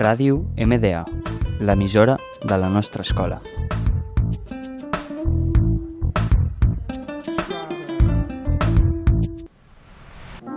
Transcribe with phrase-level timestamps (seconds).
[0.00, 1.04] Ràdio MDA,
[1.60, 3.42] l'emissora de la nostra escola.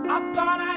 [0.08, 0.74] I thought I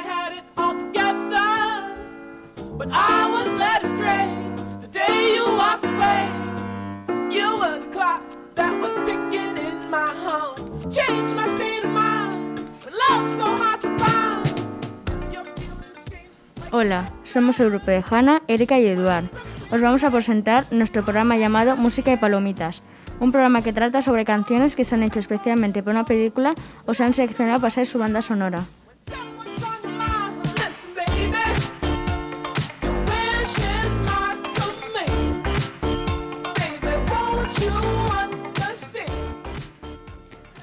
[16.79, 19.25] Hola, somos el grupo de Hanna, Erika y Eduard.
[19.71, 22.83] Os vamos a presentar nuestro programa llamado Música y Palomitas,
[23.19, 26.53] un programa que trata sobre canciones que se han hecho especialmente para una película
[26.85, 28.59] o se han seleccionado para ser su banda sonora.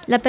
[0.07, 0.23] La,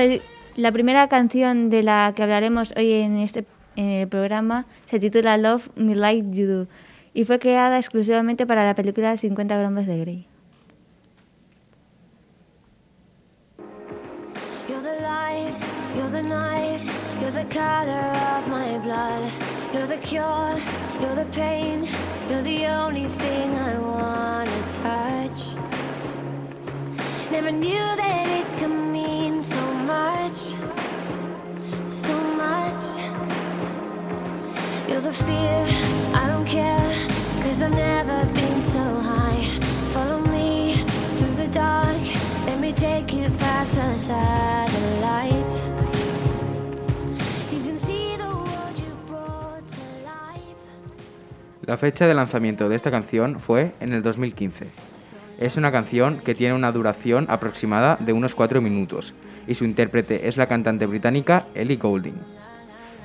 [0.56, 5.38] la primera canción de la que hablaremos hoy en este en el programa se titula
[5.38, 6.68] Love Me Like You Do
[7.14, 10.28] y fue creada exclusivamente para la película 50 gramos de Grey.
[17.36, 17.42] The
[18.86, 19.32] of.
[19.74, 20.58] You're the cure,
[21.02, 21.88] you're the pain,
[22.30, 23.78] you're the only thing I
[24.82, 25.56] touch.
[27.32, 27.85] Never knew
[51.66, 54.68] La fecha de lanzamiento de esta canción fue en el 2015.
[55.40, 59.14] Es una canción que tiene una duración aproximada de unos 4 minutos
[59.46, 62.45] y su intérprete es la cantante británica Ellie Goulding.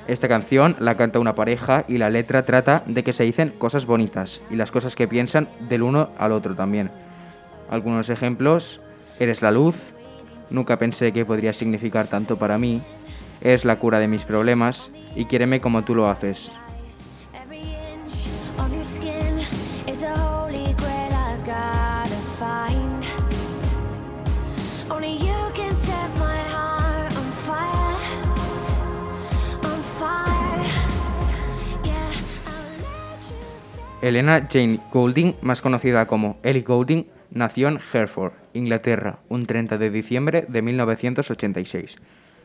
[0.07, 3.85] Esta canción la canta una pareja y la letra trata de que se dicen cosas
[3.85, 6.89] bonitas y las cosas que piensan del uno al otro también.
[7.69, 8.81] Algunos ejemplos,
[9.19, 9.75] eres la luz,
[10.49, 12.81] nunca pensé que podría significar tanto para mí,
[13.41, 16.51] eres la cura de mis problemas y quiéreme como tú lo haces.
[34.01, 39.91] Elena Jane Goulding, más conocida como Ellie Goulding, nació en Hereford, Inglaterra, un 30 de
[39.91, 41.97] diciembre de 1986,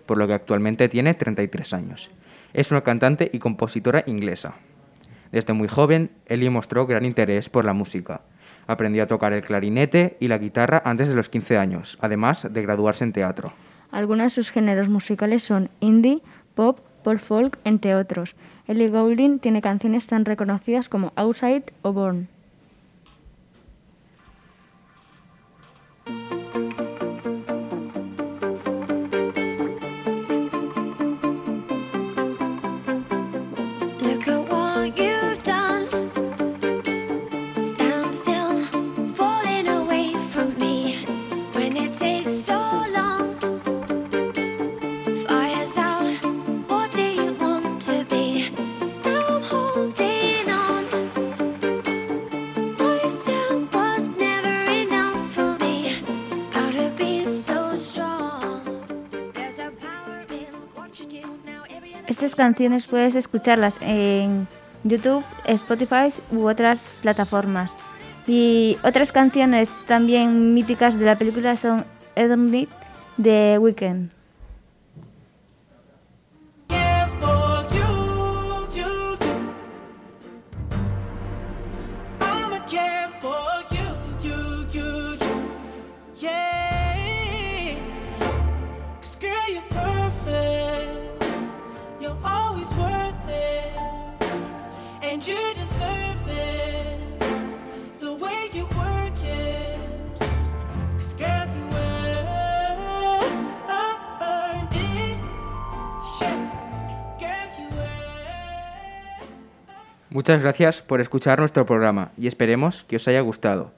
[0.04, 2.10] por lo que actualmente tiene 33 años.
[2.52, 4.56] Es una cantante y compositora inglesa.
[5.32, 8.20] Desde muy joven, Ellie mostró gran interés por la música.
[8.66, 12.62] Aprendió a tocar el clarinete y la guitarra antes de los 15 años, además de
[12.62, 13.54] graduarse en teatro.
[13.90, 16.20] Algunos de sus géneros musicales son indie,
[16.54, 18.36] pop, pop folk, entre otros.
[18.68, 22.28] Ellie Goulding tiene canciones tan reconocidas como Outside o Born.
[62.06, 64.46] Estas canciones puedes escucharlas en
[64.84, 67.72] YouTube, Spotify u otras plataformas.
[68.26, 71.84] Y otras canciones también míticas de la película son
[72.14, 72.68] Edmund
[73.16, 74.15] de Weekend.
[110.16, 113.72] Muchas gracias por escuchar nuestro programa y esperemos que os haya gustado.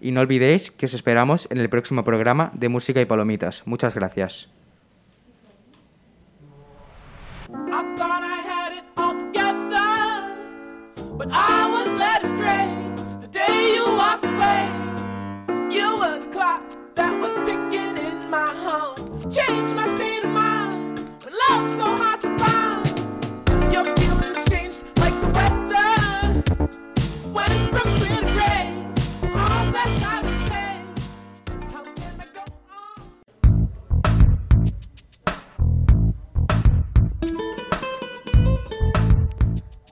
[0.00, 3.62] Y no olvidéis que os esperamos en el próximo programa de Música y Palomitas.
[3.66, 4.48] Muchas gracias.